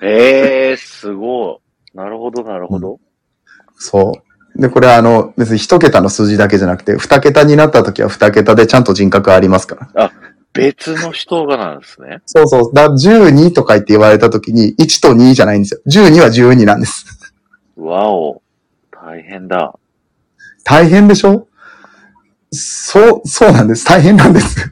[0.00, 1.60] へ ー、すご
[1.94, 1.96] い。
[1.96, 3.00] なるほど、なるほど。
[3.76, 4.12] そ
[4.56, 4.60] う。
[4.60, 10.12] で、これはあの、別に一桁の数字だけじゃなくて、二桁になった時は二桁でちゃんと人格ありますから。
[10.52, 12.20] 別の人がなんですね。
[12.26, 12.74] そうそう。
[12.74, 15.80] だ12とか言って言われた時に、1と2じゃないんですよ。
[15.86, 17.04] 12は12なんです。
[17.76, 18.42] わお。
[18.90, 19.74] 大変だ。
[20.68, 21.48] 大変でしょ？
[22.52, 23.86] そう、そうなんです。
[23.86, 24.70] 大変なんです。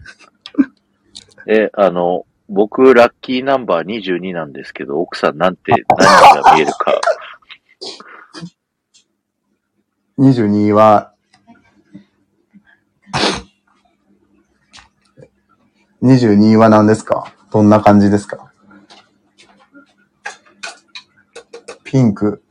[1.48, 7.00] え、あの、僕、ラッキーナンバー22なんですけど、奥さんなんて、何が見えるか。
[10.18, 11.14] 22は、
[16.02, 17.32] 22は何ですか？
[17.50, 18.52] どんな感じですか？
[21.84, 22.42] ピンク。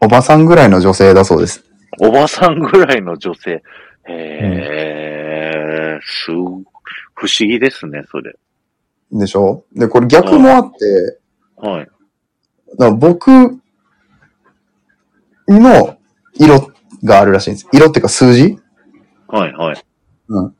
[0.00, 1.64] おばさんぐらいの女性だそうです。
[2.00, 3.62] おばさんぐらいの女性。
[4.10, 6.30] へー、す、
[7.14, 8.36] 不思議ですね、それ。
[9.10, 9.64] でしょ？
[9.74, 11.18] で、これ逆もあって、
[11.56, 11.86] はい。
[11.86, 11.90] だ
[12.76, 13.30] から僕
[15.48, 15.98] の
[16.34, 16.70] 色
[17.02, 17.68] があるらしいんです。
[17.72, 18.58] 色っていうか数字？
[19.26, 19.84] はいはい。
[20.28, 20.54] うん。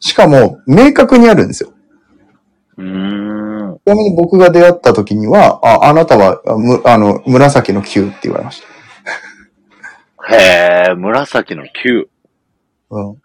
[0.00, 1.72] しかも、明確にあるんですよ。
[2.76, 3.23] うーん。
[3.84, 8.62] ちなみに僕が出会った時には、あ、あなたは、あむあの、紫の9って言われまし
[10.26, 10.34] た。
[10.34, 12.06] へえ、紫の9。
[12.90, 13.16] うん。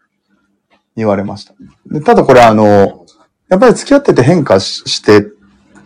[0.98, 1.54] 言われました。
[1.86, 3.06] でただこれあの、
[3.48, 5.22] やっぱり付き合ってて変化ししてっ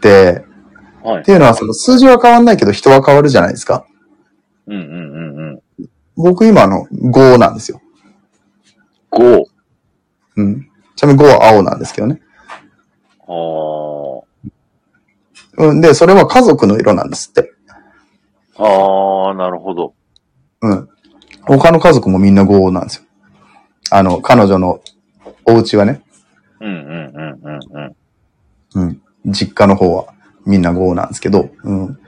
[0.01, 0.43] て、
[1.03, 1.31] はいって。
[1.33, 3.85] いうのはその数字は変わんないけど人は変わるじゃないですか。
[4.65, 5.89] うんうんうんうん。
[6.15, 7.79] 僕今あの5なんですよ。
[9.11, 9.43] 5。
[10.37, 10.67] うん。
[10.95, 12.21] ちなみに5は青なんですけどね。
[13.27, 13.82] あー。
[15.57, 15.81] うん。
[15.81, 17.51] で、それは家族の色なんですって。
[18.57, 19.93] あー、なるほど。
[20.61, 20.89] うん。
[21.41, 23.03] 他の家族もみんな5なんですよ。
[23.91, 24.81] あの、彼女の
[25.45, 26.01] お家はね。
[26.59, 27.95] うんうんうんうん
[28.75, 28.83] うん。
[28.83, 29.01] うん。
[29.25, 30.13] 実家の方は
[30.45, 31.49] みんな5なんですけど。
[31.63, 31.99] うん。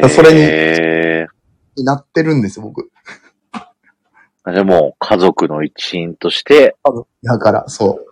[0.10, 1.26] それにへ
[1.76, 2.90] になってるんですよ、僕。
[4.44, 4.52] ー。
[4.52, 6.76] でも、家族の一員として、
[7.22, 8.06] だから、そう。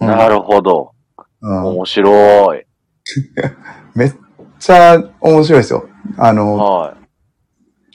[0.00, 0.92] うんなるほど。
[1.40, 1.64] うん。
[1.64, 2.65] 面白い。
[3.94, 4.14] めっ
[4.58, 5.88] ちゃ面白いですよ。
[6.16, 6.96] あの、は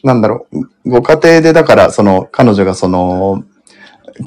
[0.04, 0.90] なんだろう。
[0.90, 3.44] ご家庭でだから、その、彼女がその、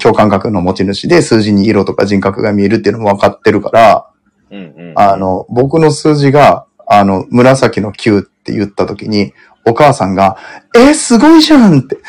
[0.01, 4.09] 共感覚の持ち主で数字に色とか人格が見えるっていうのも分かってるから、
[4.51, 4.55] い。
[4.55, 4.99] うんうん。
[4.99, 9.33] あ、の、僕の数字が、あの、紫の9って言った時に、
[9.65, 10.37] お母さんが、
[10.75, 11.97] えーすごいじゃんって。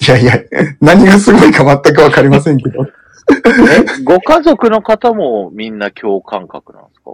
[0.00, 0.40] いやいや、
[0.80, 2.86] 何がすごいか全くわかりませんけど。
[3.30, 7.12] え、 ご家族の方もみんな共感覚なんですか？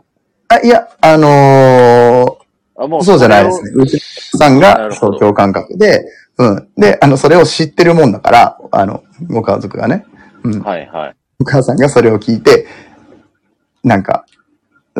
[0.48, 2.38] あ、いや、あの
[2.76, 3.70] あ、もーそうじゃないですね。
[3.74, 3.98] うち
[4.36, 6.04] さんが、そう、共感覚で、
[6.38, 6.68] うん。
[6.76, 10.04] で、あの、それを知ってるもんだから、あの、ご家族がね。
[10.42, 10.60] うん。
[10.60, 11.16] はいはい。
[11.40, 12.66] お母さんがそれを聞いて、
[13.84, 14.24] なんか、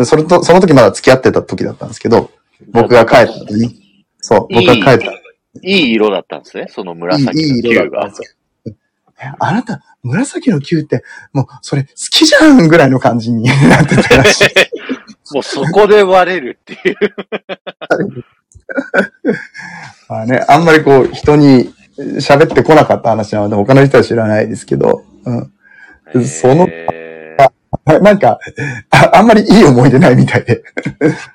[0.04, 2.30] それと、その時まだ付き合ってた時だったんですけど、
[2.72, 5.12] 僕が帰った時に、そう、僕が帰った。
[5.62, 8.10] いい色だったんですね、そのいい紫いいの球が色だったん。
[8.10, 8.36] ですよ。
[9.20, 14.44] えあなた、紫の球って、もう、それ好きじゃんぐらいの感じになってたらしい。
[15.32, 16.96] もうそこで割れるっていう。
[20.08, 26.26] まあね、あんまりこう、人に喋ってこなかった話なので、他の人は知らないですけど、うん。
[26.26, 26.68] その
[27.86, 28.38] なんか、
[28.90, 30.62] ああんまりいい思い出ないみたいで。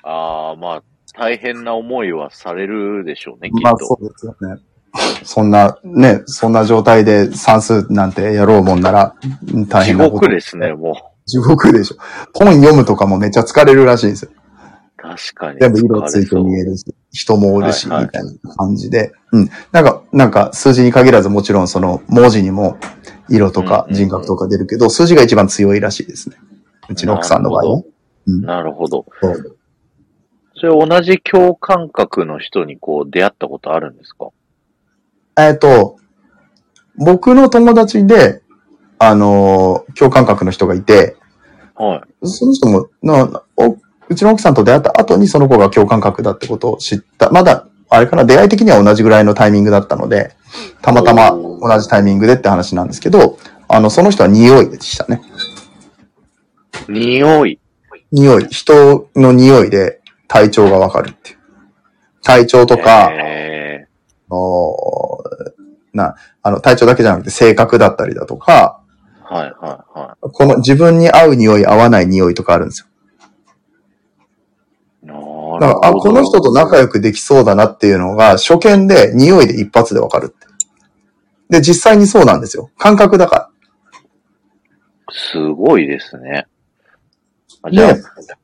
[0.02, 0.82] ああ、まあ、
[1.16, 3.62] 大変な思いはされるでしょうね、きっと。
[3.62, 4.60] まあそうですよね。
[5.24, 9.14] そんな、ね、そんな状態で算数なんてやろうもんなら、
[9.52, 10.14] うん大地変なこと。
[10.16, 10.72] 獄ですね、。
[10.74, 10.94] も
[11.26, 11.96] 地獄でしょ。
[12.34, 14.30] 本読むとかもめっちゃ疲れるらしいんですよ。
[14.32, 15.02] う。
[15.02, 15.58] 確かに。
[15.60, 19.12] 全部色ついて見えるし、人もおるし、みはいはいたいな感じで。
[19.32, 19.48] うん。
[19.72, 22.76] なんか、なんか数字に限らずもちろんその文字にも
[23.28, 26.36] 色とかうんうんうん人格とか出るけど、数字が一番強いらしいですね。
[26.88, 27.82] うちの奥さんの場合は。
[28.26, 29.06] なるほど。
[29.20, 29.56] そう
[30.56, 34.28] それ同じ共感覚の人にこう出会ったことあるんですか？
[35.36, 35.96] えっと、
[36.96, 38.42] 僕の友達で、
[38.98, 41.16] あのー共感覚の人がいて、
[41.74, 42.28] はい。
[42.28, 43.76] その人も、なお
[44.08, 47.30] うちの奥さんと出会った後にその子が共感覚だってことを知った。
[47.30, 50.36] まだ、あれかな、出会い的には同じぐらいのタイミングだったので、
[50.82, 53.38] たまたま同じタイミングでって話なんですけど、
[53.68, 55.22] あの、その人は匂いでしたね。
[56.88, 57.60] 匂い。
[58.12, 58.48] 匂い。
[58.48, 61.38] 人の匂いで体調がわかるっていう。
[62.22, 63.86] 体調とか、え
[64.30, 65.09] の
[65.92, 72.86] な、あの、体調だけじゃなくて性格だったりだとか、ー、はいはいはこの自分に合う匂い、合わない匂いとかあるんですよ。
[75.04, 75.06] い。
[75.06, 75.66] なるほど。
[75.66, 80.46] だから、あ、この人と仲良くできそうだなっていうのが、初見で匂いで一発でわかるって。
[81.50, 82.70] で、実際にそうなんですよ。
[82.78, 83.50] 感覚だか
[85.12, 86.46] すごいですね。
[87.62, 87.72] あら。
[87.72, 87.88] じゃ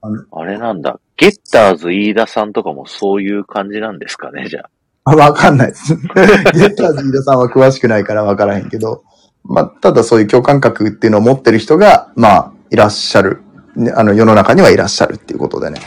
[0.02, 1.00] あ、ねあれなんだ。
[1.16, 4.70] ゲッターズ飯田さんとかもそういう感じなんですかね、じゃあ。
[5.06, 5.96] あ わかんないです。
[5.96, 9.04] ゲッターズ飯田さんは詳しくないからわからへんけど、
[9.44, 13.42] まあ、ただそういう共感覚っていうのを持ってる人が、まあ、いらっしゃる。
[13.76, 15.80] ね、あの、世の中にはいらっしゃるっていうことでね。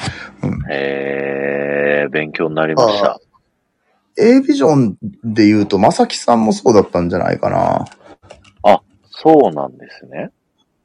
[0.70, 3.20] へえー、勉強になりました。
[4.18, 7.86] A ビジョンで言うと、まさきさんもそうだったんじゃないかな。
[9.22, 10.32] そうなんですね。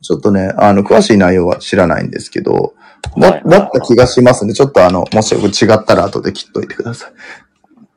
[0.03, 2.75] ちょっとね、あの、詳しい内容は知らないんですけど、
[3.16, 4.55] だだった気がしますね。
[4.55, 5.38] ちょっとあの、もし違
[5.73, 7.12] ったら後で切っといてください。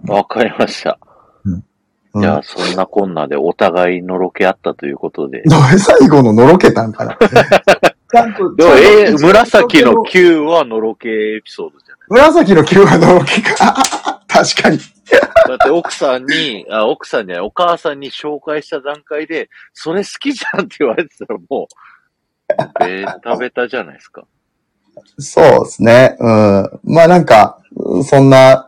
[0.05, 0.99] わかりました。
[1.45, 1.63] うん
[2.19, 5.43] じゃあ、そんなこんなでお互いのろけあったということで。
[5.45, 10.17] どれ最後ののろけたんかなちゃんとでも、えー、紫の木。
[10.17, 12.29] 9はのろけエピソードじゃない？
[12.31, 13.75] 紫の球はのろけか。
[14.27, 14.79] 確かに。
[15.47, 24.23] だって奥さんに、あ、奥さんじゃない、お母さんに紹介した段階で、それ好きじゃんって言われてたらもう、ベタベタじゃないですか。
[25.19, 26.17] そうですね。
[26.19, 26.69] うん。
[26.83, 27.59] まあなんか、
[28.03, 28.66] そんな、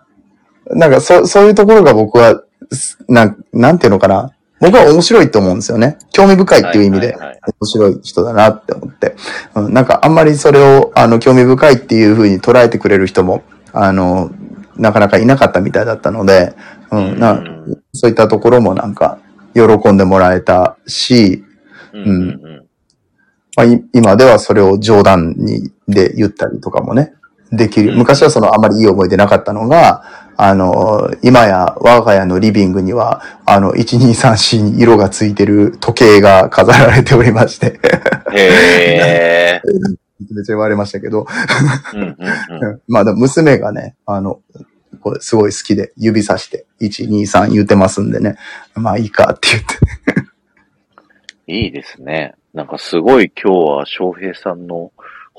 [0.70, 4.32] なんかそ、そういうところが僕は、すなん、なんていうのかな。
[4.60, 5.98] 僕は面白いと思うんですよね。
[6.12, 9.16] 興味深いっていう意味で面白い人だなって思って。
[9.56, 14.32] うん、なんかあんまりそれを、あの、興味深いっていう風に捉えてくれる人も、あの、
[14.76, 16.54] なかなかいなかったみたいだったので、
[16.92, 19.20] うん、なうんそういったところもなんか、
[19.54, 21.44] 喜んでもらえたし、
[21.94, 22.66] うんうんうん。
[23.56, 27.14] まあ、い今ではそれを冗談にで言ったりとかもね、
[27.52, 27.94] できる。
[27.94, 30.04] うん昔はそのあまりいい思い出なかったのが、
[30.42, 37.78] あの、今や我が家のリビングには、あの、1234に色がついてる時計が飾られておりまして、
[38.32, 39.62] へえ。
[40.32, 41.28] めっちゃ言われましたけど、
[41.94, 42.82] うんうんうん。
[42.88, 44.40] まあでも娘がね、あの、
[45.02, 48.38] これすごい好きで指さして、123言ってますんでね、
[48.76, 49.64] まあいいかって言っ
[51.46, 51.52] て。
[51.52, 52.36] いいですね。
[52.54, 54.94] なんかすごい今日は翔平さんの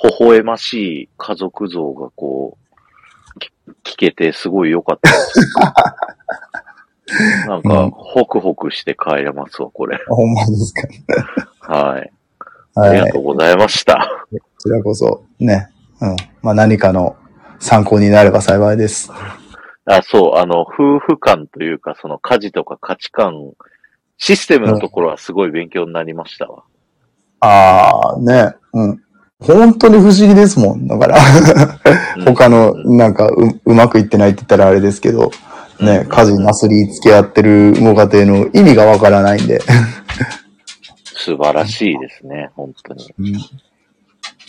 [0.04, 2.59] 微笑ましい家族像がこう、き
[3.84, 5.40] 聞けてすごい良かったです。
[7.48, 9.98] なんか、うんホクホクして帰れますわ、これ。
[10.08, 10.72] ほんまです
[11.60, 11.74] か？
[11.74, 12.12] はい。
[12.76, 13.18] あはいりがと。
[13.18, 14.08] うございました。
[14.30, 15.68] こちらこそ、ね。
[16.00, 16.16] うん。
[16.42, 17.16] まあ何かの
[17.58, 19.10] 参考になれば幸いです。
[19.86, 23.52] あ、そう、あの、夫婦間というか、その家事とか価値観、
[24.18, 26.62] システムのところはすごい勉強になりましたわ。
[27.40, 28.54] ああ、ね。
[28.72, 29.02] うん。
[29.40, 30.86] 本当に不思議ですもん。
[30.86, 31.18] だから、
[32.16, 35.30] うん他の、なんかう、うまくいってないって言ったらあれですけど、
[35.80, 39.60] ね、家事なすりつけ合ってるご家庭の意味がわからないんで。
[41.04, 43.14] 素晴らしいですね、本当に。
[43.18, 43.26] うん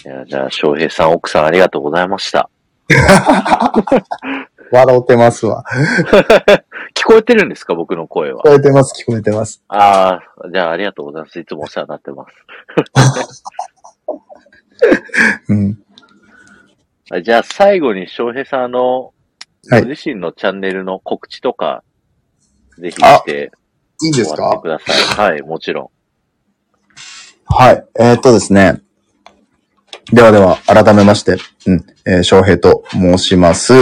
[0.03, 2.49] いや、じゃあ、翔平さん、奥さんありがとうございました。
[4.71, 5.63] 笑ってますわ。
[6.95, 8.39] 聞こえてるんですか僕の声は？
[8.39, 8.47] 聞。
[8.49, 9.61] こえてます、聞こえてます。
[9.67, 11.39] ああ、じゃあありがとうございます。
[11.39, 12.33] いつもお世話になってます。
[15.49, 15.79] うん。
[17.11, 19.13] あじゃあ最後に翔平さんあの、
[19.69, 21.83] はいご自身のチャンネルの告知とか、
[22.79, 23.51] ぜひして
[24.01, 25.29] いいで終わってください。
[25.29, 25.91] はい、もちろ
[27.45, 27.85] はい。
[27.99, 28.81] えーっとですね。
[30.11, 33.73] ではでは、改めまして、うん、えー、翔平と申します。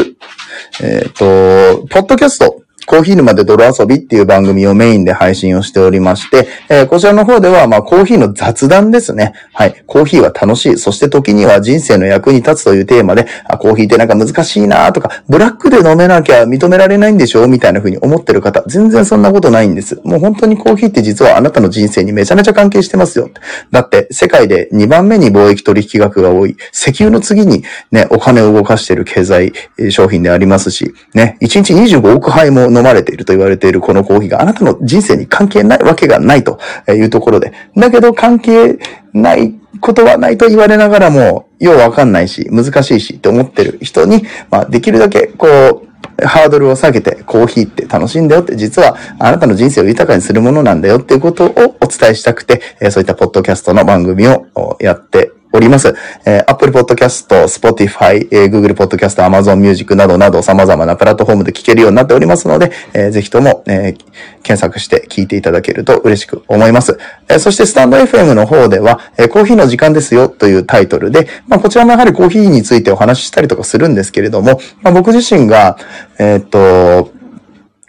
[0.82, 9.34] えーっと、ポッドキャスト、コーヒー沼で泥遊びっていう番組をメインで配信をしておりまして、えーこちらの方では、まあ、コーヒーの雑談ですね。
[9.54, 9.84] はい。
[9.86, 10.78] コーヒーは楽しい。
[10.80, 20.02] そして時には人生の役に立つというテーマで、あ、コーヒーってなんか難しいなとか、ブラックで飲めなきゃ認められないんでしょみたいな風に思ってる方、全然そんなことないんです。
[20.04, 23.30] もう本当にコーヒーって実はあなたの人生にめちゃめちゃ関係してますよ。
[23.69, 29.54] だって、世界で2番目に貿易取引額が多い、石油の次にね、お金を動かしてる経済
[29.91, 38.80] 商品でありますし、ね、1日25億杯も飲まれていると言われているこのコーヒーがあなたの人生に関係ないわけがないというところで、だけど関係
[39.13, 51.50] ないことはないと言われながらも、ようわかんないし、難しいしって思ってる人に、まあ、できるだけ、こう、ハードルを下げて、コーヒーって楽しいんだよって、実はあなたの人生を豊かにするものなんだよっていうことを
[51.82, 52.62] お伝えしたくて、
[52.92, 55.96] そういったポッドキャストの番組をやっております。
[56.26, 63.98] えー Apple Podcast、Spotify、えー Google Podcast、Amazon Music などなど様々なプラットフォームで聞けるようになっておりますので、えーぜひとも、えー
[64.42, 66.98] 検索して聞いていただけると嬉しく思います。
[67.28, 75.78] えーそしてスタンド FM の方では、えーコーヒーの時間ですよというタイトルで、まあこちらもやはりコーヒーについてお話ししたりとかするんですけれども、まあ僕自身が、
[76.20, 77.12] えーっと、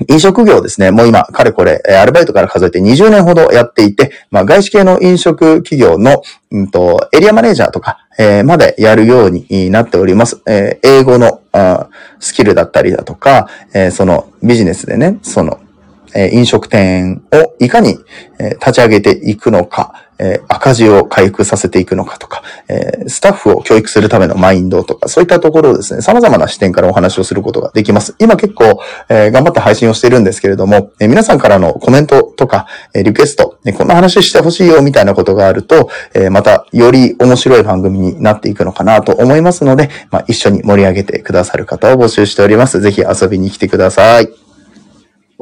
[0.08, 0.90] 飲食業ですね。
[0.90, 10.42] もう今、かれこれ、アルバイトから数えて20年ほどやっていて、まあ、外資系の飲食企業の、うんと、エリアマネージャーとか、えーまでやるようになっております。
[10.46, 15.58] えー英語のあスキルだったりだとか、えーそのビジネスでね、その、
[16.14, 17.98] え飲食店をいかに、
[18.38, 28.14] え立ち上げていくのか、え赤字を回復させていくのかとか、えスタッフを教育するためのマインドとか、そういったところをですね、様々な視点からお話をすることができます。
[28.18, 42.80] 今結構、え頑張って配信をしているんですけれども、え皆さんからのコメントとか、えリクエスト、ねこんな話してほしいよみたいなことがあると、えーまたより面白い番組になっていくのかなと思いますので、まあ、一緒に盛り上げてくださる方を募集しております。
[42.80, 44.49] ぜひ遊びに来てください。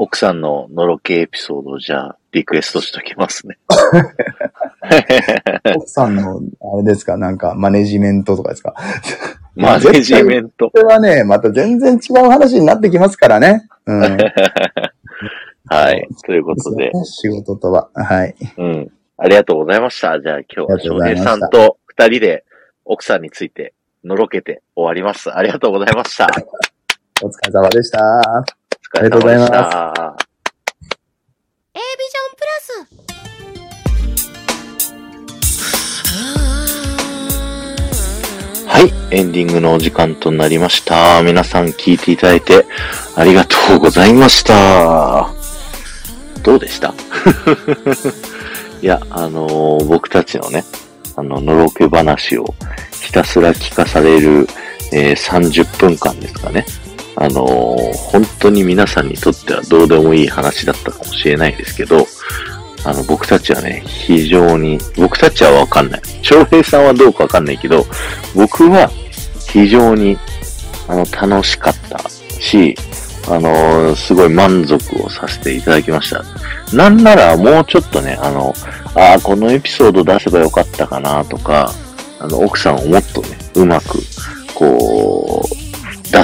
[0.01, 3.59] 奥さんののろけエピソードをじゃあ、リクエストしときますね。
[5.77, 6.41] 奥さんの、
[6.73, 8.75] あれですか、なんか、マネジメントとかですか？
[9.57, 10.71] マネジメント。
[10.71, 13.67] これはね、また全然違う話になってきますからね。
[13.87, 14.01] うん。
[15.67, 16.07] はい。
[16.25, 17.89] ということで、仕事とは。
[17.95, 18.37] はい。
[18.57, 18.89] うん。
[19.17, 20.21] ありがとうございました。
[20.21, 22.45] じゃあ今日は翔平さんと二人で
[22.85, 23.75] 奥さんについて
[24.05, 25.37] のろけて終わります。
[25.37, 26.29] ありがとうございました。
[27.21, 28.45] お疲れ様でした。
[28.95, 30.17] お疲れ様でしありがとうございた。
[31.75, 32.73] A ビジョンプラス
[38.67, 41.23] ははい、エンディングのお時間となりました。
[41.23, 42.65] 皆さん聞いていただいて
[43.17, 45.29] ありがとうございました。
[46.43, 46.95] どうでした？
[48.81, 50.65] いや、あのー僕たちのね、
[51.17, 52.55] あの、のろけ話を
[53.03, 54.49] ひたすら聞かされる、
[54.93, 56.65] えー30分間ですかね。
[57.21, 62.07] あのー本当に皆さんにとってはどうでもいい話だったかもしれないですけど、
[62.85, 66.03] あの、僕たちはね、非常に、僕たちはわかんない。
[66.23, 67.85] 翔平さんはどうかわかんないけど、
[68.35, 68.91] 僕は
[69.53, 70.17] 非常に、
[70.87, 71.99] あの、楽しかった
[72.41, 72.77] し、
[73.31, 76.25] あのすごい満足をさせていただきました。
[76.75, 78.55] なんならもうちょっとね、あの、
[78.95, 81.71] ああ、このエピソード出せばよかったかなとか、
[82.21, 83.99] あの、奥さんをもっとね、うまく、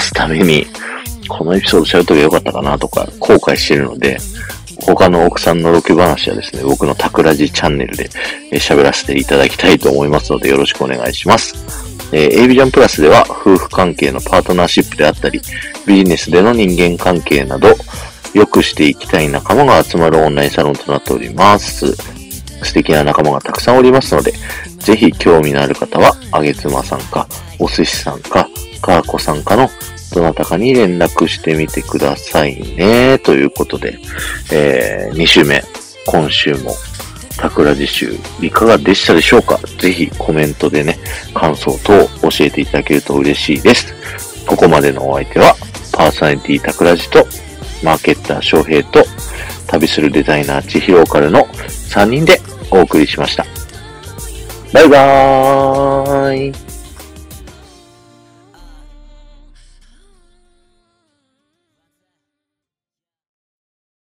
[0.05, 0.67] すために、
[1.29, 4.19] このエピソード喋っとけばよかったかなとか、後悔してるので、
[4.87, 8.11] 他の奥さんのロケ話はですね、僕のタクラジチャンネルで
[8.53, 11.55] 喋らせていただきたいと思いますので、よろしくお願いします。
[12.13, 15.41] えー、A ビジョンプラスでは、夫婦関係のパートナーシップであったり、
[15.87, 17.75] ビジネスでの人間関係など、
[18.35, 21.95] 良くしていきたい仲間が集まるオンラインサロンとなっております。
[22.63, 24.33] 素敵な仲間がたくさんおりますので、
[24.79, 27.27] ぜひ興味のある方は、あげつまさんか、
[27.59, 28.49] お寿司さんか、
[28.83, 29.71] かーこさんかの、
[30.15, 33.19] どなたかに連絡してみてくださいね。
[33.19, 33.99] ということで、
[34.53, 35.61] えー、2週目、
[36.07, 36.73] 今週も、
[37.37, 39.59] タクラジ集、いかがでしたでしょうか？
[39.81, 40.99] ぜひコメントでね、
[41.35, 43.93] 感想等教えていただけると嬉しいです。
[44.47, 45.57] ここまでのお相手は、
[45.93, 47.27] パーソナリティタクラジと、
[47.83, 49.05] マーケッター翔平と、
[49.67, 52.41] 旅するデザイナー千尋カルの3人で
[52.71, 53.45] お送りしました。
[54.73, 56.74] バイバーイ